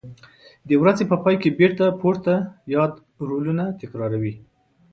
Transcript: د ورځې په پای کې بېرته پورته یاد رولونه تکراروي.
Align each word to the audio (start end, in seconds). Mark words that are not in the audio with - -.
د 0.67 0.69
ورځې 0.81 1.03
په 1.11 1.17
پای 1.23 1.35
کې 1.41 1.57
بېرته 1.59 1.85
پورته 2.01 2.33
یاد 2.75 2.93
رولونه 3.27 3.63
تکراروي. 3.79 4.33